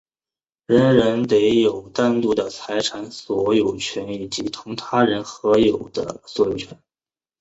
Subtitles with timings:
[0.65, 6.75] 人人得有单独的财产所有权以及同他人合有的所有权。